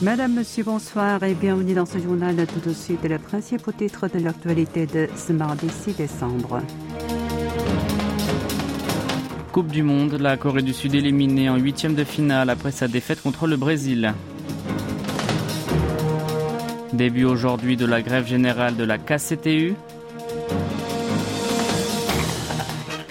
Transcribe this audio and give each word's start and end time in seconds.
Madame, 0.00 0.34
Monsieur, 0.34 0.62
bonsoir 0.62 1.24
et 1.24 1.34
bienvenue 1.34 1.74
dans 1.74 1.84
ce 1.84 1.98
journal. 1.98 2.36
Tout 2.46 2.68
de 2.68 2.72
suite, 2.72 3.02
le 3.02 3.18
principal 3.18 3.74
titre 3.74 4.06
de 4.06 4.20
l'actualité 4.20 4.86
de 4.86 5.08
ce 5.16 5.32
mardi 5.32 5.68
6 5.68 5.94
décembre. 5.94 6.60
Coupe 9.50 9.66
du 9.72 9.82
Monde, 9.82 10.12
la 10.20 10.36
Corée 10.36 10.62
du 10.62 10.72
Sud 10.72 10.94
éliminée 10.94 11.50
en 11.50 11.56
huitième 11.56 11.96
de 11.96 12.04
finale 12.04 12.48
après 12.48 12.70
sa 12.70 12.86
défaite 12.86 13.20
contre 13.22 13.48
le 13.48 13.56
Brésil. 13.56 14.14
Début 16.92 17.24
aujourd'hui 17.24 17.76
de 17.76 17.84
la 17.84 18.00
grève 18.00 18.26
générale 18.26 18.76
de 18.76 18.84
la 18.84 18.98
KCTU. 18.98 19.74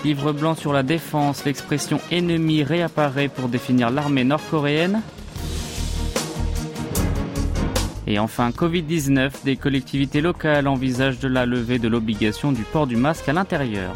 Livre 0.05 0.31
blanc 0.31 0.55
sur 0.55 0.71
la 0.71 0.83
défense, 0.83 1.43
l'expression 1.43 1.99
ennemi 2.11 2.63
réapparaît 2.63 3.27
pour 3.27 3.49
définir 3.49 3.89
l'armée 3.89 4.23
nord-coréenne. 4.23 5.01
Et 8.07 8.19
enfin, 8.19 8.51
Covid-19, 8.51 9.43
des 9.43 9.57
collectivités 9.57 10.21
locales 10.21 10.67
envisagent 10.67 11.19
de 11.19 11.27
la 11.27 11.45
levée 11.45 11.77
de 11.77 11.89
l'obligation 11.89 12.53
du 12.53 12.63
port 12.63 12.87
du 12.87 12.95
masque 12.95 13.27
à 13.27 13.33
l'intérieur. 13.33 13.93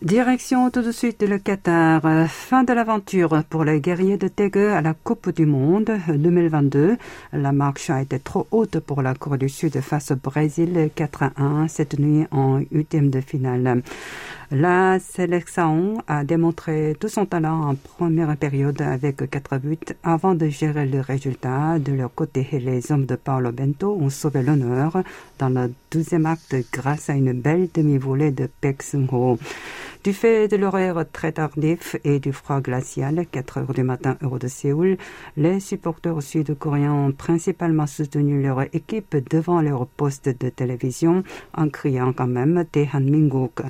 Direction 0.00 0.68
tout 0.70 0.82
de 0.82 0.90
suite 0.90 1.22
le 1.22 1.38
Qatar. 1.38 2.02
Fin 2.28 2.64
de 2.64 2.72
l'aventure 2.72 3.44
pour 3.48 3.62
les 3.62 3.80
guerriers 3.80 4.16
de 4.16 4.26
Tegue 4.26 4.58
à 4.58 4.80
la 4.80 4.94
Coupe 4.94 5.30
du 5.30 5.46
Monde 5.46 5.92
2022. 6.08 6.96
La 7.32 7.52
marche 7.52 7.88
a 7.88 8.02
été 8.02 8.18
trop 8.18 8.48
haute 8.50 8.80
pour 8.80 9.00
la 9.00 9.14
Corée 9.14 9.38
du 9.38 9.48
Sud 9.48 9.80
face 9.80 10.10
au 10.10 10.16
Brésil 10.16 10.90
4 10.92 11.22
à 11.22 11.32
1 11.36 11.68
cette 11.68 12.00
nuit 12.00 12.26
en 12.32 12.58
huitième 12.72 13.10
de 13.10 13.20
finale. 13.20 13.82
La 14.54 14.98
sélection 14.98 16.02
a 16.06 16.24
démontré 16.24 16.94
tout 17.00 17.08
son 17.08 17.24
talent 17.24 17.70
en 17.70 17.74
première 17.74 18.36
période 18.36 18.82
avec 18.82 19.30
quatre 19.30 19.56
buts 19.56 19.78
avant 20.02 20.34
de 20.34 20.46
gérer 20.50 20.84
le 20.84 21.00
résultat. 21.00 21.78
De 21.78 21.92
leur 21.92 22.12
côté, 22.12 22.46
les 22.52 22.92
hommes 22.92 23.06
de 23.06 23.16
Paolo 23.16 23.50
Bento 23.50 23.96
ont 23.98 24.10
sauvé 24.10 24.42
l'honneur 24.42 25.02
dans 25.38 25.48
le 25.48 25.72
deuxième 25.90 26.26
acte 26.26 26.54
grâce 26.70 27.08
à 27.08 27.14
une 27.14 27.32
belle 27.32 27.70
demi-volée 27.72 28.30
de 28.30 28.46
Pek. 28.60 28.82
Du 30.04 30.12
fait 30.12 30.48
de 30.48 30.56
l'horaire 30.56 31.04
très 31.12 31.30
tardif 31.30 31.94
et 32.02 32.18
du 32.18 32.32
froid 32.32 32.60
glacial, 32.60 33.24
4 33.30 33.58
heures 33.58 33.72
du 33.72 33.84
matin, 33.84 34.16
heure 34.24 34.40
de 34.40 34.48
Séoul, 34.48 34.96
les 35.36 35.60
supporters 35.60 36.20
sud-coréens 36.20 36.92
ont 36.92 37.12
principalement 37.12 37.86
soutenu 37.86 38.42
leur 38.42 38.62
équipe 38.74 39.16
devant 39.30 39.60
leur 39.60 39.86
poste 39.86 40.28
de 40.28 40.48
télévision 40.48 41.22
en 41.56 41.68
criant 41.68 42.12
quand 42.12 42.26
même 42.26 42.64
Tehan 42.72 43.00
Minguk. 43.00 43.62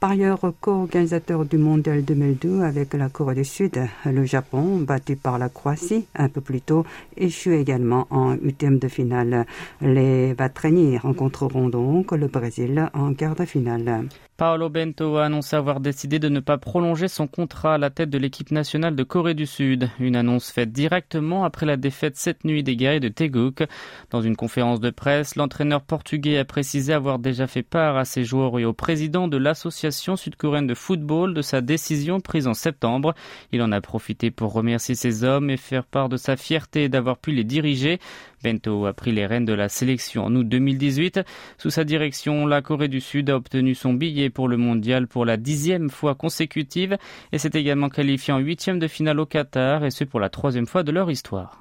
Par 0.00 0.10
ailleurs, 0.10 0.40
co-organisateur 0.60 1.44
du 1.44 1.56
Mondial 1.56 2.04
2002 2.04 2.62
avec 2.62 2.92
la 2.94 3.08
Corée 3.08 3.36
du 3.36 3.44
Sud, 3.44 3.80
le 4.04 4.24
Japon, 4.24 4.78
battu 4.78 5.14
par 5.14 5.38
la 5.38 5.48
Croatie 5.48 6.04
un 6.16 6.28
peu 6.28 6.40
plus 6.40 6.62
tôt, 6.62 6.84
échoue 7.16 7.52
également 7.52 8.08
en 8.10 8.32
huitième 8.32 8.80
de 8.80 8.88
finale. 8.88 9.46
Les 9.80 10.34
Batreni 10.34 10.98
rencontreront 10.98 11.68
donc 11.68 12.10
le 12.10 12.26
Brésil 12.26 12.90
en 12.92 13.14
quart 13.14 13.36
de 13.36 13.44
finale. 13.44 14.08
Paolo 14.36 14.70
Bento 14.70 15.18
a 15.18 15.26
annoncé 15.26 15.59
avoir 15.60 15.78
décidé 15.78 16.18
de 16.18 16.28
ne 16.28 16.40
pas 16.40 16.58
prolonger 16.58 17.06
son 17.06 17.26
contrat 17.26 17.74
à 17.74 17.78
la 17.78 17.90
tête 17.90 18.10
de 18.10 18.18
l'équipe 18.18 18.50
nationale 18.50 18.96
de 18.96 19.02
Corée 19.04 19.34
du 19.34 19.46
Sud. 19.46 19.88
Une 20.00 20.16
annonce 20.16 20.50
faite 20.50 20.72
directement 20.72 21.44
après 21.44 21.66
la 21.66 21.76
défaite 21.76 22.16
cette 22.16 22.44
nuit 22.44 22.62
des 22.62 22.74
guerriers 22.74 22.98
de 22.98 23.08
Teguk. 23.08 23.62
Dans 24.10 24.22
une 24.22 24.36
conférence 24.36 24.80
de 24.80 24.90
presse, 24.90 25.36
l'entraîneur 25.36 25.82
portugais 25.82 26.38
a 26.38 26.44
précisé 26.44 26.92
avoir 26.92 27.18
déjà 27.18 27.46
fait 27.46 27.62
part 27.62 27.96
à 27.96 28.04
ses 28.04 28.24
joueurs 28.24 28.58
et 28.58 28.64
au 28.64 28.72
président 28.72 29.28
de 29.28 29.36
l'association 29.36 30.16
sud-coréenne 30.16 30.66
de 30.66 30.74
football 30.74 31.34
de 31.34 31.42
sa 31.42 31.60
décision 31.60 32.20
prise 32.20 32.46
en 32.46 32.54
septembre. 32.54 33.14
Il 33.52 33.62
en 33.62 33.70
a 33.70 33.80
profité 33.80 34.30
pour 34.30 34.52
remercier 34.52 34.94
ses 34.94 35.22
hommes 35.22 35.50
et 35.50 35.56
faire 35.56 35.84
part 35.84 36.08
de 36.08 36.16
sa 36.16 36.36
fierté 36.36 36.88
d'avoir 36.88 37.18
pu 37.18 37.30
les 37.32 37.44
diriger. 37.44 38.00
Bento 38.42 38.86
a 38.86 38.92
pris 38.92 39.12
les 39.12 39.26
rênes 39.26 39.44
de 39.44 39.52
la 39.52 39.68
sélection 39.68 40.24
en 40.24 40.34
août 40.34 40.48
2018. 40.48 41.20
Sous 41.58 41.70
sa 41.70 41.84
direction, 41.84 42.46
la 42.46 42.62
Corée 42.62 42.88
du 42.88 43.00
Sud 43.00 43.30
a 43.30 43.36
obtenu 43.36 43.74
son 43.74 43.94
billet 43.94 44.30
pour 44.30 44.48
le 44.48 44.56
mondial 44.56 45.06
pour 45.06 45.24
la 45.24 45.36
dixième 45.36 45.90
fois 45.90 46.14
consécutive 46.14 46.96
et 47.32 47.38
s'est 47.38 47.50
également 47.54 47.88
qualifié 47.88 48.32
en 48.32 48.38
huitième 48.38 48.78
de 48.78 48.88
finale 48.88 49.20
au 49.20 49.26
Qatar 49.26 49.84
et 49.84 49.90
ce 49.90 50.04
pour 50.04 50.20
la 50.20 50.30
troisième 50.30 50.66
fois 50.66 50.82
de 50.82 50.92
leur 50.92 51.10
histoire. 51.10 51.60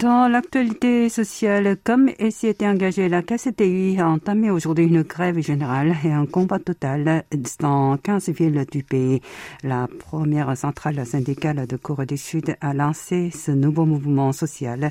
Dans 0.00 0.26
l'actualité 0.26 1.10
sociale, 1.10 1.76
comme 1.84 2.08
elle 2.18 2.32
s'y 2.32 2.46
était 2.46 2.66
engagée, 2.66 3.10
la 3.10 3.20
KCTI 3.20 4.00
a 4.00 4.08
entamé 4.08 4.50
aujourd'hui 4.50 4.86
une 4.86 5.02
grève 5.02 5.38
générale 5.40 5.94
et 6.02 6.10
un 6.10 6.24
combat 6.24 6.58
total 6.58 7.24
dans 7.60 7.98
15 7.98 8.30
villes 8.30 8.64
du 8.72 8.84
pays. 8.84 9.20
La 9.62 9.86
première 9.98 10.56
centrale 10.56 11.04
syndicale 11.04 11.66
de 11.66 11.76
Corée 11.76 12.06
du 12.06 12.16
Sud 12.16 12.56
a 12.62 12.72
lancé 12.72 13.30
ce 13.30 13.50
nouveau 13.50 13.84
mouvement 13.84 14.32
social 14.32 14.90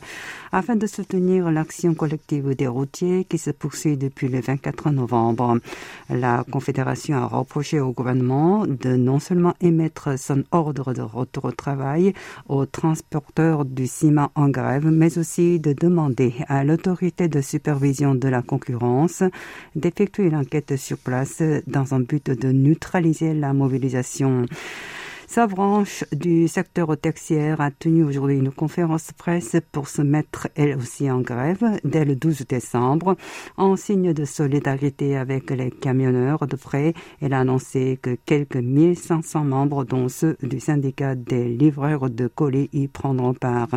afin 0.51 0.75
de 0.75 0.85
soutenir 0.85 1.49
l'action 1.49 1.95
collective 1.95 2.53
des 2.53 2.67
routiers 2.67 3.25
qui 3.25 3.39
se 3.39 3.49
poursuit 3.49 3.97
depuis 3.97 4.27
le 4.27 4.39
24 4.39 4.91
novembre. 4.91 5.57
La 6.11 6.45
Confédération 6.51 7.17
a 7.17 7.25
reproché 7.25 7.79
au 7.79 7.91
gouvernement 7.91 8.67
de 8.67 8.97
non 8.97 9.17
seulement 9.17 9.55
émettre 9.61 10.19
son 10.19 10.43
ordre 10.51 10.93
de 10.93 11.01
retour 11.01 11.45
au 11.45 11.51
travail 11.51 12.13
aux 12.47 12.67
transporteurs 12.67 13.65
du 13.65 13.87
ciment 13.87 14.29
en 14.35 14.49
grève, 14.49 14.90
mais 14.91 15.17
aussi 15.17 15.59
de 15.59 15.73
demander 15.73 16.33
à 16.47 16.63
l'autorité 16.63 17.27
de 17.27 17.41
supervision 17.41 18.15
de 18.15 18.27
la 18.27 18.41
concurrence 18.41 19.23
d'effectuer 19.75 20.25
une 20.25 20.35
enquête 20.35 20.75
sur 20.75 20.97
place 20.97 21.41
dans 21.67 21.93
un 21.93 22.01
but 22.01 22.29
de 22.29 22.51
neutraliser 22.51 23.33
la 23.33 23.53
mobilisation. 23.53 24.45
Sa 25.31 25.47
branche 25.47 26.03
du 26.11 26.49
secteur 26.49 26.97
tertiaire 26.97 27.61
a 27.61 27.71
tenu 27.71 28.03
aujourd'hui 28.03 28.35
une 28.35 28.51
conférence 28.51 29.13
presse 29.17 29.55
pour 29.71 29.87
se 29.87 30.01
mettre 30.01 30.49
elle 30.55 30.75
aussi 30.75 31.09
en 31.09 31.21
grève 31.21 31.63
dès 31.85 32.03
le 32.03 32.17
12 32.17 32.47
décembre. 32.49 33.15
En 33.55 33.77
signe 33.77 34.11
de 34.11 34.25
solidarité 34.25 35.15
avec 35.15 35.49
les 35.51 35.71
camionneurs 35.71 36.45
de 36.47 36.57
frais, 36.57 36.93
elle 37.21 37.31
a 37.31 37.39
annoncé 37.39 37.97
que 38.01 38.17
quelques 38.25 38.57
1500 38.57 39.45
membres, 39.45 39.85
dont 39.85 40.09
ceux 40.09 40.35
du 40.43 40.59
syndicat 40.59 41.15
des 41.15 41.47
livreurs 41.47 42.09
de 42.09 42.27
colis, 42.27 42.69
y 42.73 42.89
prendront 42.89 43.33
part. 43.33 43.69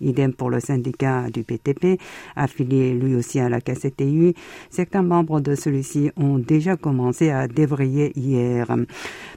Idem 0.00 0.32
pour 0.32 0.50
le 0.50 0.60
syndicat 0.60 1.30
du 1.30 1.42
PTP, 1.42 2.00
affilié 2.36 2.94
lui 2.94 3.16
aussi 3.16 3.40
à 3.40 3.48
la 3.48 3.60
KCTU. 3.60 4.34
Certains 4.70 5.02
membres 5.02 5.40
de 5.40 5.56
celui-ci 5.56 6.12
ont 6.16 6.38
déjà 6.38 6.76
commencé 6.76 7.30
à 7.30 7.48
débrayer 7.48 8.16
hier. 8.16 8.72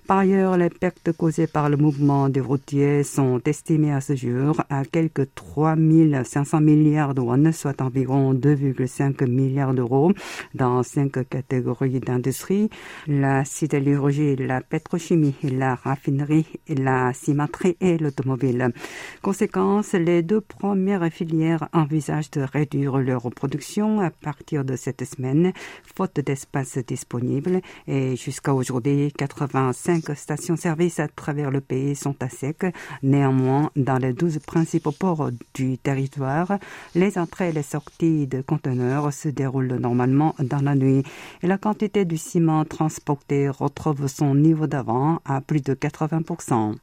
Par 0.06 0.20
ailleurs, 0.20 0.58
les 0.58 0.70
pertes 0.70 1.12
causées 1.12 1.48
par 1.56 1.70
le 1.70 1.78
mouvement 1.78 2.28
des 2.28 2.42
routiers 2.42 3.04
sont 3.04 3.40
estimées 3.46 3.94
à 3.94 4.02
ce 4.02 4.14
jour 4.14 4.62
à 4.70 4.84
quelques 4.84 5.34
3 5.36 5.78
500 6.26 6.60
milliards 6.60 7.14
de 7.14 7.22
won, 7.22 7.50
soit 7.54 7.82
environ 7.82 8.34
2,5 8.34 9.26
milliards 9.26 9.74
d'euros 9.74 10.12
dans 10.54 10.84
cinq 10.84 11.14
catégories 11.30 12.02
d'industrie, 12.02 12.70
la 13.08 13.46
sidérurgie, 13.46 14.36
la 14.36 14.60
pétrochimie, 14.60 15.36
la 15.44 15.76
raffinerie, 15.76 16.46
la 16.68 17.14
cimenterie 17.14 17.78
et 17.80 17.98
l'automobile. 18.00 18.74
Conséquence, 19.22 19.94
les 19.94 20.24
deux 20.24 20.42
premières 20.42 21.10
filières 21.10 21.70
envisagent 21.72 22.32
de 22.32 22.42
réduire 22.42 22.98
leur 22.98 23.32
production 23.32 24.02
à 24.02 24.10
partir 24.10 24.66
de 24.66 24.76
cette 24.76 25.06
semaine, 25.06 25.54
faute 25.96 26.20
d'espace 26.20 26.80
disponible 26.80 27.62
et 27.88 28.18
jusqu'à 28.18 28.54
aujourd'hui, 28.54 29.14
85 29.18 30.14
stations-service 30.18 31.00
à 31.00 31.08
travers 31.08 31.45
le 31.52 31.62
pays 31.62 31.96
sont 31.96 32.16
à 32.22 32.30
sec. 32.30 32.66
Néanmoins, 33.04 33.72
dans 33.76 33.98
les 33.98 34.14
12 34.14 34.40
principaux 34.40 34.92
ports 34.92 35.30
du 35.54 35.78
territoire, 35.78 36.58
les 36.94 37.18
entrées 37.18 37.50
et 37.50 37.54
les 37.54 37.64
sorties 37.64 38.28
de 38.28 38.42
conteneurs 38.42 39.12
se 39.14 39.30
déroulent 39.30 39.78
normalement 39.80 40.36
dans 40.40 40.62
la 40.62 40.76
nuit 40.76 41.04
et 41.42 41.48
la 41.48 41.58
quantité 41.58 42.06
du 42.06 42.18
ciment 42.18 42.66
transporté 42.66 43.50
retrouve 43.50 44.08
son 44.08 44.36
niveau 44.36 44.68
d'avant 44.68 45.20
à 45.26 45.42
plus 45.42 45.62
de 45.62 45.74
80%. 45.74 46.76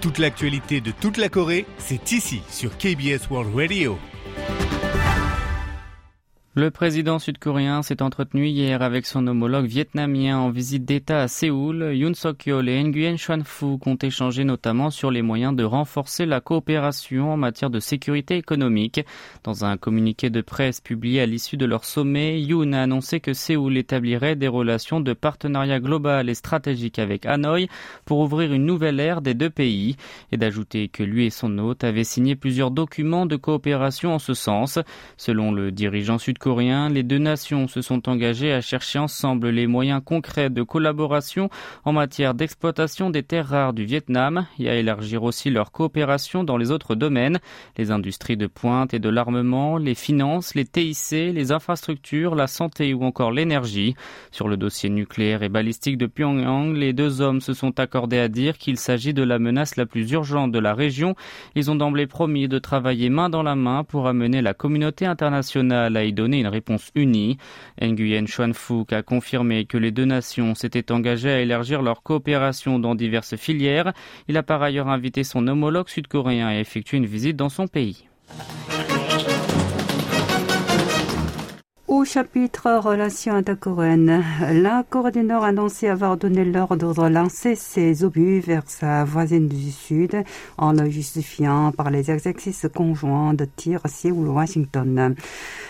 Toute 0.00 0.18
l'actualité 0.18 0.80
de 0.80 0.92
toute 0.92 1.18
la 1.18 1.28
Corée, 1.28 1.66
c'est 1.78 2.12
ici 2.12 2.42
sur 2.48 2.76
KBS 2.78 3.28
World 3.30 3.54
Radio. 3.54 3.98
Le 6.56 6.72
président 6.72 7.20
sud-coréen 7.20 7.80
s'est 7.82 8.02
entretenu 8.02 8.48
hier 8.48 8.82
avec 8.82 9.06
son 9.06 9.24
homologue 9.28 9.66
vietnamien 9.66 10.36
en 10.36 10.50
visite 10.50 10.84
d'État 10.84 11.22
à 11.22 11.28
Séoul. 11.28 11.94
Yoon 11.94 12.12
Suk-yeol 12.12 12.68
et 12.68 12.82
Nguyen 12.82 13.14
Xuan-phuc 13.14 13.86
ont 13.86 13.94
échangé 13.94 14.42
notamment 14.42 14.90
sur 14.90 15.12
les 15.12 15.22
moyens 15.22 15.54
de 15.54 15.62
renforcer 15.62 16.26
la 16.26 16.40
coopération 16.40 17.32
en 17.32 17.36
matière 17.36 17.70
de 17.70 17.78
sécurité 17.78 18.36
économique. 18.36 19.00
Dans 19.44 19.64
un 19.64 19.76
communiqué 19.76 20.28
de 20.28 20.40
presse 20.40 20.80
publié 20.80 21.20
à 21.20 21.26
l'issue 21.26 21.56
de 21.56 21.66
leur 21.66 21.84
sommet, 21.84 22.42
Yoon 22.42 22.72
a 22.72 22.82
annoncé 22.82 23.20
que 23.20 23.32
Séoul 23.32 23.76
établirait 23.76 24.34
des 24.34 24.48
relations 24.48 24.98
de 24.98 25.12
partenariat 25.12 25.78
global 25.78 26.28
et 26.28 26.34
stratégique 26.34 26.98
avec 26.98 27.26
Hanoï 27.26 27.68
pour 28.04 28.18
ouvrir 28.18 28.52
une 28.52 28.66
nouvelle 28.66 28.98
ère 28.98 29.22
des 29.22 29.34
deux 29.34 29.50
pays 29.50 29.94
et 30.32 30.36
d'ajouter 30.36 30.88
que 30.88 31.04
lui 31.04 31.26
et 31.26 31.30
son 31.30 31.58
hôte 31.58 31.84
avaient 31.84 32.02
signé 32.02 32.34
plusieurs 32.34 32.72
documents 32.72 33.26
de 33.26 33.36
coopération 33.36 34.14
en 34.14 34.18
ce 34.18 34.34
sens. 34.34 34.80
Selon 35.16 35.52
le 35.52 35.70
dirigeant 35.70 36.18
sud 36.18 36.38
coréens, 36.40 36.88
les 36.88 37.02
deux 37.02 37.18
nations 37.18 37.68
se 37.68 37.82
sont 37.82 38.08
engagées 38.08 38.52
à 38.52 38.62
chercher 38.62 38.98
ensemble 38.98 39.50
les 39.50 39.66
moyens 39.66 40.00
concrets 40.02 40.48
de 40.48 40.62
collaboration 40.62 41.50
en 41.84 41.92
matière 41.92 42.34
d'exploitation 42.34 43.10
des 43.10 43.22
terres 43.22 43.46
rares 43.46 43.74
du 43.74 43.84
Vietnam 43.84 44.46
et 44.58 44.70
à 44.70 44.74
élargir 44.74 45.22
aussi 45.22 45.50
leur 45.50 45.70
coopération 45.70 46.42
dans 46.42 46.56
les 46.56 46.70
autres 46.70 46.94
domaines, 46.94 47.38
les 47.76 47.90
industries 47.90 48.38
de 48.38 48.46
pointe 48.46 48.94
et 48.94 48.98
de 48.98 49.10
l'armement, 49.10 49.76
les 49.76 49.94
finances, 49.94 50.54
les 50.54 50.64
TIC, 50.64 51.10
les 51.10 51.52
infrastructures, 51.52 52.34
la 52.34 52.46
santé 52.46 52.94
ou 52.94 53.04
encore 53.04 53.32
l'énergie. 53.32 53.94
Sur 54.32 54.48
le 54.48 54.56
dossier 54.56 54.88
nucléaire 54.88 55.42
et 55.42 55.50
balistique 55.50 55.98
de 55.98 56.06
Pyongyang, 56.06 56.74
les 56.74 56.94
deux 56.94 57.20
hommes 57.20 57.42
se 57.42 57.52
sont 57.52 57.78
accordés 57.78 58.18
à 58.18 58.28
dire 58.28 58.56
qu'il 58.56 58.78
s'agit 58.78 59.12
de 59.12 59.22
la 59.22 59.38
menace 59.38 59.76
la 59.76 59.84
plus 59.84 60.10
urgente 60.12 60.52
de 60.52 60.58
la 60.58 60.72
région. 60.72 61.14
Ils 61.54 61.70
ont 61.70 61.76
d'emblée 61.76 62.06
promis 62.06 62.48
de 62.48 62.58
travailler 62.58 63.10
main 63.10 63.28
dans 63.28 63.42
la 63.42 63.56
main 63.56 63.84
pour 63.84 64.08
amener 64.08 64.40
la 64.40 64.54
communauté 64.54 65.04
internationale 65.04 65.98
à 65.98 66.04
y 66.04 66.14
donner 66.14 66.29
une 66.38 66.46
réponse 66.46 66.90
unie. 66.94 67.38
Nguyen 67.82 68.26
Xuan 68.26 68.52
Phuc 68.54 68.92
a 68.92 69.02
confirmé 69.02 69.64
que 69.64 69.76
les 69.76 69.90
deux 69.90 70.04
nations 70.04 70.54
s'étaient 70.54 70.92
engagées 70.92 71.30
à 71.30 71.40
élargir 71.40 71.82
leur 71.82 72.02
coopération 72.02 72.78
dans 72.78 72.94
diverses 72.94 73.36
filières. 73.36 73.92
Il 74.28 74.36
a 74.36 74.42
par 74.42 74.62
ailleurs 74.62 74.88
invité 74.88 75.24
son 75.24 75.48
homologue 75.48 75.88
sud-coréen 75.88 76.46
à 76.46 76.60
effectuer 76.60 76.98
une 76.98 77.06
visite 77.06 77.36
dans 77.36 77.48
son 77.48 77.66
pays. 77.66 78.06
Au 81.90 82.04
chapitre 82.04 82.70
Relations 82.70 83.34
intercoréennes, 83.34 84.22
la 84.52 84.84
Corée 84.88 85.10
du 85.10 85.24
Nord 85.24 85.42
a 85.42 85.48
annoncé 85.48 85.88
avoir 85.88 86.16
donné 86.16 86.44
l'ordre 86.44 86.76
de 86.76 86.86
relancer 86.86 87.56
ses 87.56 88.04
obus 88.04 88.38
vers 88.38 88.62
sa 88.68 89.02
voisine 89.02 89.48
du 89.48 89.72
Sud 89.72 90.22
en 90.56 90.72
le 90.72 90.88
justifiant 90.88 91.72
par 91.72 91.90
les 91.90 92.12
exercices 92.12 92.68
conjoints 92.72 93.34
de 93.34 93.44
tir 93.44 93.80
Séoul-Washington. 93.86 95.16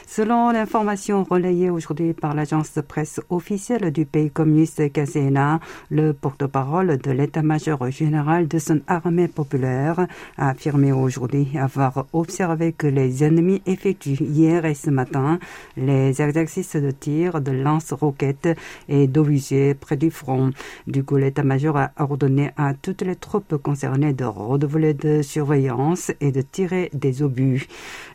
Selon 0.07 0.51
l'information 0.51 1.25
relayée 1.25 1.71
aujourd'hui 1.71 2.13
par 2.13 2.35
l'agence 2.35 2.75
de 2.75 2.83
presse 2.83 3.21
officielle 3.31 3.91
du 3.91 4.05
pays 4.05 4.31
communiste 4.31 4.93
KCNA, 4.93 5.61
le 5.89 6.13
porte-parole 6.13 6.99
de 6.99 7.13
l'état-major 7.13 7.91
général 7.91 8.47
de 8.47 8.59
son 8.59 8.83
armée 8.89 9.29
populaire 9.29 10.07
a 10.37 10.51
affirmé 10.51 10.93
aujourd'hui 10.93 11.57
avoir 11.57 12.05
observé 12.13 12.73
que 12.73 12.89
les 12.89 13.25
ennemis 13.25 13.63
effectuent 13.65 14.21
hier 14.21 14.67
et 14.67 14.75
ce 14.75 14.91
matin 14.91 15.39
les 15.79 16.10
exercices 16.11 16.77
de 16.77 16.91
tir 16.91 17.41
de 17.41 17.53
lance-roquettes 17.53 18.49
et 18.89 19.07
d'obus 19.07 19.53
près 19.81 19.97
du 19.97 20.11
front. 20.11 20.51
Du 20.87 21.05
coup, 21.05 21.17
l'état-major 21.17 21.77
a 21.77 21.91
ordonné 21.99 22.51
à 22.57 22.75
toutes 22.75 23.03
les 23.03 23.17
troupes 23.17 23.57
concernées 23.57 24.13
de 24.13 24.25
redoubler 24.25 24.95
de 24.95 25.23
surveillance 25.23 26.13
et 26.21 26.33
de 26.33 26.43
tirer 26.43 26.91
des 26.93 27.23
obus. 27.23 27.67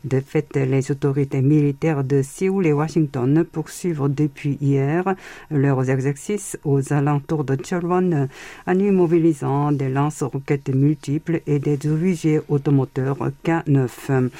De 0.04 0.20
fait, 0.20 0.56
les 0.56 0.90
autorités 0.90 1.42
militaires 1.42 2.04
de 2.04 2.22
Séoul 2.22 2.66
et 2.66 2.72
Washington 2.72 3.44
poursuivent 3.44 4.08
depuis 4.08 4.58
hier 4.60 5.14
leurs 5.50 5.88
exercices 5.90 6.58
aux 6.64 6.92
alentours 6.92 7.44
de 7.44 7.56
Cheolwon 7.62 8.28
en 8.66 8.78
immobilisant 8.78 9.72
des 9.72 9.88
lance-roquettes 9.88 10.74
multiples 10.74 11.40
et 11.46 11.58
des 11.58 11.78
obus 11.86 12.06
automoteurs 12.48 13.30
K9. 13.44 14.30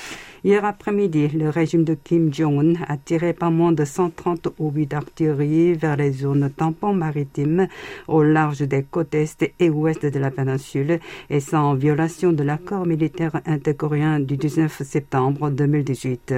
Hier 0.47 0.65
après-midi, 0.65 1.27
le 1.27 1.51
régime 1.51 1.83
de 1.83 1.95
Kim 1.95 2.33
Jong-un 2.33 2.75
a 2.87 2.97
tiré 2.97 3.33
pas 3.33 3.51
moins 3.51 3.73
de 3.73 3.85
130 3.85 4.47
obus 4.61 4.87
d'artillerie 4.87 5.75
vers 5.75 5.97
les 5.97 6.13
zones 6.13 6.49
tampons 6.57 6.95
maritimes 6.95 7.67
au 8.07 8.23
large 8.23 8.61
des 8.61 8.85
côtes 8.85 9.17
est 9.17 9.53
et 9.59 9.71
ouest 9.71 10.07
de 10.07 10.19
la 10.21 10.31
péninsule 10.31 11.01
et 11.31 11.41
sans 11.41 11.75
violation 11.75 12.33
de 12.33 12.45
l'accord 12.45 12.87
militaire 12.87 13.41
intercoréen 13.45 14.21
du 14.21 14.37
19 14.37 14.83
septembre 14.85 15.51
2018. 15.51 16.33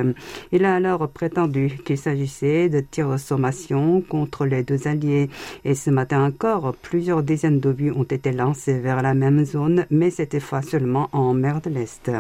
Il 0.53 0.65
a 0.65 0.77
alors 0.77 1.07
prétendu 1.11 1.79
qu'il 1.85 1.99
s'agissait 1.99 2.71
de 2.71 2.81
tirs 2.81 3.21
sommation 3.21 4.01
contre 4.01 4.47
les 4.47 4.63
deux 4.63 4.89
alliés 4.89 5.29
et 5.67 5.75
ce 5.75 5.91
matin 5.91 6.25
encore, 6.25 6.75
plusieurs 6.81 7.23
dizaines 7.23 7.61
d'obus 7.61 7.91
ont 7.91 8.05
été 8.05 8.33
lancés 8.33 8.79
vers 8.79 9.03
la 9.03 9.13
même 9.13 9.45
zone, 9.45 9.85
mais 9.91 10.09
cette 10.09 10.41
fois 10.41 10.63
seulement 10.63 11.11
en 11.13 11.35
mer 11.35 11.61
de 11.61 11.69
l'Est. 11.69 12.11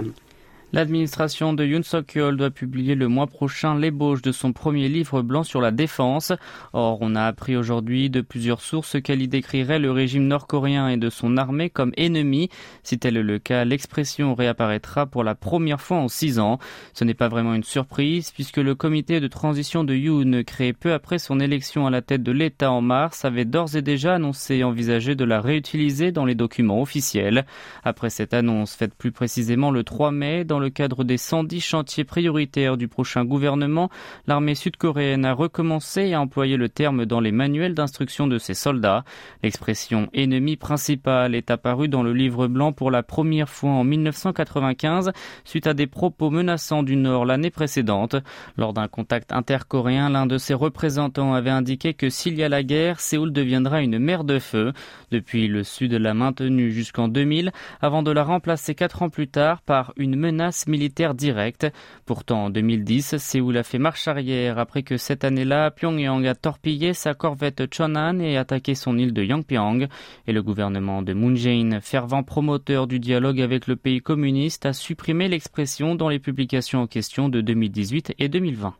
L'administration 0.74 1.54
de 1.54 1.64
Yoon 1.64 1.82
Suk-yeol 1.82 2.36
doit 2.36 2.50
publier 2.50 2.94
le 2.94 3.08
mois 3.08 3.26
prochain 3.26 3.78
l'ébauche 3.78 4.20
de 4.20 4.32
son 4.32 4.52
premier 4.52 4.90
livre 4.90 5.22
blanc 5.22 5.42
sur 5.42 5.62
la 5.62 5.70
défense. 5.70 6.30
Or, 6.74 6.98
on 7.00 7.14
a 7.14 7.22
appris 7.22 7.56
aujourd'hui 7.56 8.10
de 8.10 8.20
plusieurs 8.20 8.60
sources 8.60 9.00
qu'elle 9.00 9.22
y 9.22 9.28
décrirait 9.28 9.78
le 9.78 9.90
régime 9.90 10.26
nord-coréen 10.26 10.90
et 10.90 10.98
de 10.98 11.08
son 11.08 11.38
armée 11.38 11.70
comme 11.70 11.92
ennemis. 11.96 12.50
Si 12.82 12.98
tel 12.98 13.16
est 13.16 13.22
le 13.22 13.38
cas, 13.38 13.64
l'expression 13.64 14.34
réapparaîtra 14.34 15.06
pour 15.06 15.24
la 15.24 15.34
première 15.34 15.80
fois 15.80 15.96
en 15.96 16.08
six 16.08 16.38
ans. 16.38 16.58
Ce 16.92 17.02
n'est 17.02 17.14
pas 17.14 17.28
vraiment 17.28 17.54
une 17.54 17.64
surprise 17.64 18.30
puisque 18.30 18.58
le 18.58 18.74
comité 18.74 19.20
de 19.20 19.26
transition 19.26 19.84
de 19.84 19.94
Yoon, 19.94 20.42
créé 20.44 20.74
peu 20.74 20.92
après 20.92 21.18
son 21.18 21.40
élection 21.40 21.86
à 21.86 21.90
la 21.90 22.02
tête 22.02 22.22
de 22.22 22.32
l'État 22.32 22.70
en 22.70 22.82
mars, 22.82 23.24
avait 23.24 23.46
d'ores 23.46 23.74
et 23.74 23.82
déjà 23.82 24.16
annoncé 24.16 24.56
et 24.56 24.64
envisagé 24.64 25.14
de 25.14 25.24
la 25.24 25.40
réutiliser 25.40 26.12
dans 26.12 26.26
les 26.26 26.34
documents 26.34 26.82
officiels. 26.82 27.46
Après 27.84 28.10
cette 28.10 28.34
annonce 28.34 28.74
faite 28.74 28.94
plus 28.94 29.12
précisément 29.12 29.70
le 29.70 29.82
3 29.82 30.12
mai 30.12 30.44
dans 30.44 30.57
dans 30.58 30.64
le 30.64 30.70
cadre 30.70 31.04
des 31.04 31.18
110 31.18 31.60
chantiers 31.60 32.02
prioritaires 32.02 32.76
du 32.76 32.88
prochain 32.88 33.24
gouvernement, 33.24 33.90
l'armée 34.26 34.56
sud-coréenne 34.56 35.24
a 35.24 35.32
recommencé 35.32 36.14
à 36.14 36.20
employer 36.20 36.56
le 36.56 36.68
terme 36.68 37.06
dans 37.06 37.20
les 37.20 37.30
manuels 37.30 37.74
d'instruction 37.74 38.26
de 38.26 38.38
ses 38.38 38.54
soldats. 38.54 39.04
L'expression 39.44 40.08
ennemi 40.12 40.56
principal 40.56 41.36
est 41.36 41.52
apparue 41.52 41.86
dans 41.86 42.02
le 42.02 42.12
livre 42.12 42.48
blanc 42.48 42.72
pour 42.72 42.90
la 42.90 43.04
première 43.04 43.48
fois 43.48 43.70
en 43.70 43.84
1995 43.84 45.12
suite 45.44 45.68
à 45.68 45.74
des 45.74 45.86
propos 45.86 46.28
menaçants 46.28 46.82
du 46.82 46.96
Nord 46.96 47.24
l'année 47.24 47.50
précédente. 47.50 48.16
Lors 48.56 48.72
d'un 48.72 48.88
contact 48.88 49.32
intercoréen, 49.32 50.10
l'un 50.10 50.26
de 50.26 50.38
ses 50.38 50.54
représentants 50.54 51.34
avait 51.34 51.50
indiqué 51.50 51.94
que 51.94 52.10
s'il 52.10 52.34
y 52.34 52.42
a 52.42 52.48
la 52.48 52.64
guerre, 52.64 52.98
Séoul 52.98 53.32
deviendra 53.32 53.80
une 53.80 54.00
mer 54.00 54.24
de 54.24 54.40
feu. 54.40 54.72
Depuis, 55.12 55.46
le 55.46 55.62
Sud 55.62 55.92
l'a 55.92 56.14
maintenue 56.14 56.72
jusqu'en 56.72 57.06
2000 57.06 57.52
avant 57.80 58.02
de 58.02 58.10
la 58.10 58.24
remplacer 58.24 58.74
quatre 58.74 59.02
ans 59.02 59.08
plus 59.08 59.28
tard 59.28 59.62
par 59.62 59.92
une 59.96 60.16
menace 60.16 60.47
militaire 60.66 61.14
directe. 61.14 61.66
Pourtant, 62.06 62.46
en 62.46 62.50
2010, 62.50 63.16
Séoul 63.18 63.56
a 63.56 63.62
fait 63.62 63.78
marche 63.78 64.08
arrière 64.08 64.58
après 64.58 64.82
que 64.82 64.96
cette 64.96 65.24
année-là, 65.24 65.70
Pyongyang 65.70 66.26
a 66.26 66.34
torpillé 66.34 66.94
sa 66.94 67.14
corvette 67.14 67.72
Chonan 67.72 68.20
et 68.20 68.36
attaqué 68.36 68.74
son 68.74 68.98
île 68.98 69.12
de 69.12 69.22
Yangpyeong. 69.22 69.88
Et 70.26 70.32
le 70.32 70.42
gouvernement 70.42 71.02
de 71.02 71.12
Moon 71.12 71.34
Jae-in, 71.34 71.80
fervent 71.80 72.22
promoteur 72.22 72.86
du 72.86 72.98
dialogue 72.98 73.40
avec 73.40 73.66
le 73.66 73.76
pays 73.76 74.00
communiste, 74.00 74.66
a 74.66 74.72
supprimé 74.72 75.28
l'expression 75.28 75.94
dans 75.94 76.08
les 76.08 76.18
publications 76.18 76.82
en 76.82 76.86
question 76.86 77.28
de 77.28 77.40
2018 77.40 78.14
et 78.18 78.28
2020. 78.28 78.74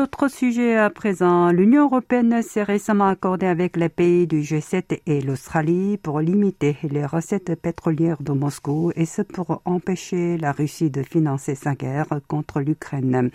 Autre 0.00 0.28
sujet 0.28 0.76
à 0.76 0.88
présent. 0.88 1.50
L'Union 1.50 1.84
européenne 1.84 2.40
s'est 2.42 2.62
récemment 2.62 3.08
accordée 3.08 3.46
avec 3.46 3.76
les 3.76 3.90
pays 3.90 4.26
du 4.26 4.40
G7 4.40 5.00
et 5.04 5.20
l'Australie 5.20 5.98
pour 5.98 6.20
limiter 6.20 6.78
les 6.84 7.04
recettes 7.04 7.54
pétrolières 7.60 8.22
de 8.22 8.32
Moscou 8.32 8.92
et 8.96 9.04
ce 9.04 9.20
pour 9.20 9.60
empêcher 9.66 10.38
la 10.38 10.52
Russie 10.52 10.88
de 10.88 11.02
financer 11.02 11.54
sa 11.54 11.74
guerre 11.74 12.06
contre 12.28 12.60
l'Ukraine. 12.60 13.30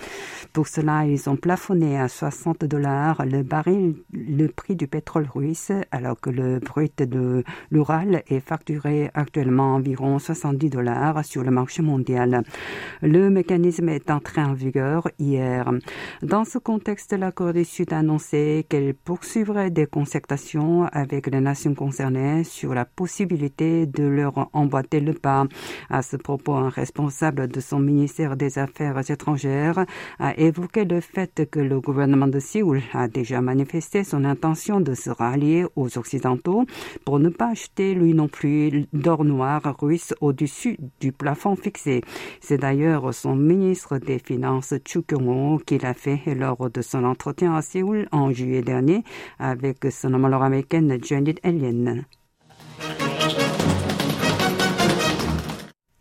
Pour 0.53 0.67
cela, 0.67 1.05
ils 1.05 1.29
ont 1.29 1.35
plafonné 1.35 1.99
à 1.99 2.07
60 2.07 2.65
dollars 2.65 3.23
le 3.25 3.43
baril 3.43 3.95
le 4.11 4.47
prix 4.47 4.75
du 4.75 4.87
pétrole 4.87 5.27
russe 5.31 5.71
alors 5.91 6.19
que 6.19 6.31
le 6.31 6.57
brut 6.59 6.97
de 7.03 7.43
l'Ural 7.69 8.23
est 8.27 8.39
facturé 8.39 9.11
actuellement 9.13 9.75
environ 9.75 10.17
70 10.17 10.71
dollars 10.71 11.23
sur 11.23 11.43
le 11.43 11.51
marché 11.51 11.83
mondial. 11.83 12.41
Le 13.03 13.29
mécanisme 13.29 13.89
est 13.89 14.09
entré 14.09 14.41
en 14.41 14.53
vigueur 14.53 15.07
hier. 15.19 15.71
Dans 16.23 16.43
contexte, 16.59 17.13
la 17.13 17.31
Corée 17.31 17.53
du 17.53 17.65
Sud 17.65 17.93
a 17.93 17.99
annoncé 17.99 18.65
qu'elle 18.69 18.93
poursuivrait 18.93 19.71
des 19.71 19.85
concertations 19.85 20.85
avec 20.91 21.27
les 21.27 21.41
nations 21.41 21.73
concernées 21.73 22.43
sur 22.43 22.73
la 22.73 22.85
possibilité 22.85 23.85
de 23.85 24.03
leur 24.03 24.49
emboîter 24.53 24.99
le 24.99 25.13
pas. 25.13 25.45
À 25.89 26.01
ce 26.01 26.17
propos, 26.17 26.53
un 26.53 26.69
responsable 26.69 27.47
de 27.47 27.59
son 27.59 27.79
ministère 27.79 28.35
des 28.37 28.59
Affaires 28.59 29.09
étrangères 29.09 29.85
a 30.19 30.37
évoqué 30.37 30.85
le 30.85 31.01
fait 31.01 31.49
que 31.49 31.59
le 31.59 31.79
gouvernement 31.79 32.27
de 32.27 32.39
Séoul 32.39 32.81
a 32.93 33.07
déjà 33.07 33.41
manifesté 33.41 34.03
son 34.03 34.25
intention 34.25 34.81
de 34.81 34.93
se 34.93 35.09
rallier 35.09 35.65
aux 35.75 35.97
Occidentaux 35.97 36.65
pour 37.05 37.19
ne 37.19 37.29
pas 37.29 37.51
acheter 37.51 37.93
lui 37.93 38.13
non 38.13 38.27
plus 38.27 38.87
d'or 38.93 39.23
noir 39.23 39.61
russe 39.79 40.13
au-dessus 40.21 40.77
du 40.99 41.11
plafond 41.11 41.55
fixé. 41.55 42.01
C'est 42.39 42.57
d'ailleurs 42.57 43.13
son 43.13 43.35
ministre 43.35 43.97
des 43.97 44.19
Finances, 44.19 44.73
Chu 44.85 45.01
kyung 45.01 45.61
qui 45.65 45.77
l'a 45.77 45.93
fait 45.93 46.21
lors 46.35 46.69
de 46.69 46.81
son 46.81 47.03
entretien 47.03 47.55
à 47.55 47.61
Séoul 47.61 48.07
en 48.11 48.31
juillet 48.31 48.61
dernier 48.61 49.03
avec 49.39 49.85
son 49.91 50.13
homologue 50.13 50.43
américaine 50.43 50.97
Janet 51.01 51.39
Yellen. 51.43 52.05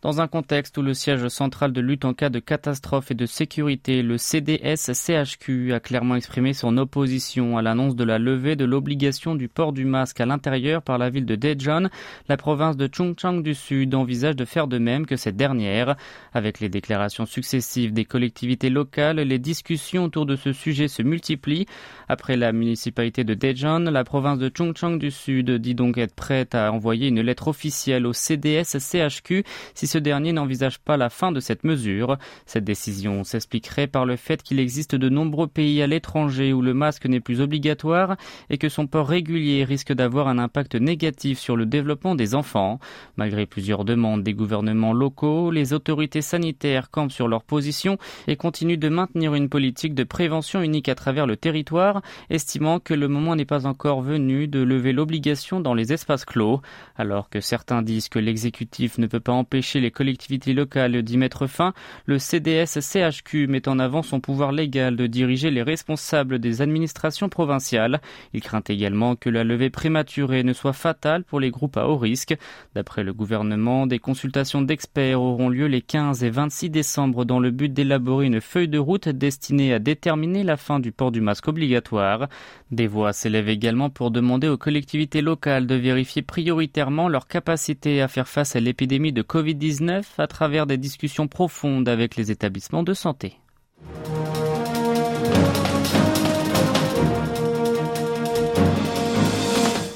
Dans 0.04 0.20
un 0.20 0.28
contexte 0.28 0.76
où 0.76 0.82
le 0.82 0.92
siège 0.92 1.26
central 1.28 1.72
de 1.72 1.80
lutte 1.80 2.04
en 2.04 2.12
cas 2.12 2.28
de 2.28 2.38
catastrophe 2.38 3.10
et 3.10 3.14
de 3.14 3.24
sécurité, 3.24 4.02
le 4.02 4.18
CDS-CHQ, 4.18 5.72
a 5.72 5.80
clairement 5.80 6.14
exprimé 6.14 6.52
son 6.52 6.76
opposition 6.76 7.56
à 7.56 7.62
l'annonce 7.62 7.96
de 7.96 8.04
la 8.04 8.18
levée 8.18 8.54
de 8.54 8.66
l'obligation 8.66 9.34
du 9.34 9.48
port 9.48 9.72
du 9.72 9.86
masque 9.86 10.20
à 10.20 10.26
l'intérieur 10.26 10.82
par 10.82 10.98
la 10.98 11.08
ville 11.08 11.24
de 11.24 11.36
Daejeon, 11.36 11.88
la 12.28 12.36
province 12.36 12.76
de 12.76 12.86
Chungcheong 12.86 13.42
du 13.42 13.54
Sud 13.54 13.94
envisage 13.94 14.36
de 14.36 14.44
faire 14.44 14.66
de 14.66 14.76
même 14.76 15.06
que 15.06 15.16
cette 15.16 15.36
dernière. 15.36 15.96
Avec 16.34 16.60
les 16.60 16.68
déclarations 16.68 17.24
successives 17.24 17.94
des 17.94 18.04
collectivités 18.04 18.68
locales, 18.68 19.20
les 19.20 19.38
discussions 19.38 20.04
autour 20.04 20.26
de 20.26 20.36
ce 20.36 20.52
sujet 20.52 20.88
se 20.88 21.00
multiplient. 21.00 21.64
Après 22.10 22.36
la 22.36 22.52
municipalité 22.52 23.24
de 23.24 23.32
Daejeon, 23.32 23.90
la 23.90 24.04
province 24.04 24.38
de 24.38 24.50
Chungcheong 24.54 24.98
du 24.98 25.10
Sud 25.10 25.50
dit 25.50 25.74
donc 25.74 25.96
être 25.96 26.14
prête 26.14 26.54
à 26.54 26.70
envoyer 26.70 27.08
une 27.08 27.22
lettre 27.22 27.48
officielle 27.48 28.04
au 28.04 28.12
CDS-CHQ 28.12 29.44
si 29.72 29.93
ce 29.94 29.98
dernier 30.00 30.32
n'envisage 30.32 30.80
pas 30.80 30.96
la 30.96 31.08
fin 31.08 31.30
de 31.30 31.38
cette 31.38 31.62
mesure. 31.62 32.18
Cette 32.46 32.64
décision 32.64 33.22
s'expliquerait 33.22 33.86
par 33.86 34.06
le 34.06 34.16
fait 34.16 34.42
qu'il 34.42 34.58
existe 34.58 34.96
de 34.96 35.08
nombreux 35.08 35.46
pays 35.46 35.80
à 35.82 35.86
l'étranger 35.86 36.52
où 36.52 36.62
le 36.62 36.74
masque 36.74 37.06
n'est 37.06 37.20
plus 37.20 37.40
obligatoire 37.40 38.16
et 38.50 38.58
que 38.58 38.68
son 38.68 38.88
port 38.88 39.06
régulier 39.06 39.62
risque 39.62 39.92
d'avoir 39.92 40.26
un 40.26 40.38
impact 40.38 40.74
négatif 40.74 41.38
sur 41.38 41.54
le 41.54 41.64
développement 41.64 42.16
des 42.16 42.34
enfants. 42.34 42.80
Malgré 43.16 43.46
plusieurs 43.46 43.84
demandes 43.84 44.24
des 44.24 44.34
gouvernements 44.34 44.92
locaux, 44.92 45.52
les 45.52 45.72
autorités 45.72 46.22
sanitaires 46.22 46.90
campent 46.90 47.12
sur 47.12 47.28
leur 47.28 47.44
position 47.44 47.96
et 48.26 48.34
continuent 48.34 48.80
de 48.80 48.88
maintenir 48.88 49.36
une 49.36 49.48
politique 49.48 49.94
de 49.94 50.02
prévention 50.02 50.60
unique 50.60 50.88
à 50.88 50.96
travers 50.96 51.28
le 51.28 51.36
territoire, 51.36 52.02
estimant 52.30 52.80
que 52.80 52.94
le 52.94 53.06
moment 53.06 53.36
n'est 53.36 53.44
pas 53.44 53.64
encore 53.64 54.00
venu 54.00 54.48
de 54.48 54.58
lever 54.58 54.92
l'obligation 54.92 55.60
dans 55.60 55.74
les 55.74 55.92
espaces 55.92 56.24
clos, 56.24 56.62
alors 56.96 57.30
que 57.30 57.38
certains 57.38 57.82
disent 57.82 58.08
que 58.08 58.18
l'exécutif 58.18 58.98
ne 58.98 59.06
peut 59.06 59.20
pas 59.20 59.30
empêcher 59.30 59.83
les 59.84 59.90
collectivités 59.90 60.54
locales 60.54 61.02
d'y 61.02 61.18
mettre 61.18 61.46
fin, 61.46 61.74
le 62.06 62.18
CDS-CHQ 62.18 63.46
met 63.48 63.68
en 63.68 63.78
avant 63.78 64.02
son 64.02 64.18
pouvoir 64.18 64.50
légal 64.50 64.96
de 64.96 65.06
diriger 65.06 65.50
les 65.50 65.62
responsables 65.62 66.38
des 66.38 66.62
administrations 66.62 67.28
provinciales. 67.28 68.00
Il 68.32 68.40
craint 68.40 68.62
également 68.66 69.14
que 69.14 69.28
la 69.28 69.44
levée 69.44 69.68
prématurée 69.68 70.42
ne 70.42 70.54
soit 70.54 70.72
fatale 70.72 71.22
pour 71.22 71.38
les 71.38 71.50
groupes 71.50 71.76
à 71.76 71.86
haut 71.86 71.98
risque. 71.98 72.34
D'après 72.74 73.04
le 73.04 73.12
gouvernement, 73.12 73.86
des 73.86 73.98
consultations 73.98 74.62
d'experts 74.62 75.20
auront 75.20 75.50
lieu 75.50 75.66
les 75.66 75.82
15 75.82 76.24
et 76.24 76.30
26 76.30 76.70
décembre 76.70 77.26
dans 77.26 77.38
le 77.38 77.50
but 77.50 77.72
d'élaborer 77.72 78.24
une 78.24 78.40
feuille 78.40 78.68
de 78.68 78.78
route 78.78 79.10
destinée 79.10 79.74
à 79.74 79.78
déterminer 79.78 80.44
la 80.44 80.56
fin 80.56 80.80
du 80.80 80.92
port 80.92 81.12
du 81.12 81.20
masque 81.20 81.48
obligatoire. 81.48 82.28
Des 82.70 82.86
voix 82.86 83.12
s'élèvent 83.12 83.50
également 83.50 83.90
pour 83.90 84.10
demander 84.10 84.48
aux 84.48 84.56
collectivités 84.56 85.20
locales 85.20 85.66
de 85.66 85.74
vérifier 85.74 86.22
prioritairement 86.22 87.08
leur 87.08 87.28
capacité 87.28 88.00
à 88.00 88.08
faire 88.08 88.28
face 88.28 88.56
à 88.56 88.60
l'épidémie 88.60 89.12
de 89.12 89.22
Covid-19 89.22 89.73
à 90.18 90.26
travers 90.26 90.66
des 90.66 90.76
discussions 90.76 91.28
profondes 91.28 91.88
avec 91.88 92.16
les 92.16 92.30
établissements 92.30 92.82
de 92.82 92.94
santé. 92.94 93.38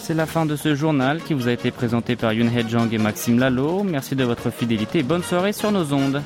C'est 0.00 0.14
la 0.14 0.24
fin 0.26 0.46
de 0.46 0.56
ce 0.56 0.74
journal 0.74 1.22
qui 1.22 1.34
vous 1.34 1.48
a 1.48 1.52
été 1.52 1.70
présenté 1.70 2.16
par 2.16 2.32
Yun 2.32 2.48
He 2.48 2.66
Jang 2.66 2.92
et 2.92 2.98
Maxime 2.98 3.38
Lalo. 3.38 3.82
Merci 3.82 4.16
de 4.16 4.24
votre 4.24 4.50
fidélité 4.50 5.00
et 5.00 5.02
bonne 5.02 5.22
soirée 5.22 5.52
sur 5.52 5.70
nos 5.70 5.92
ondes. 5.92 6.22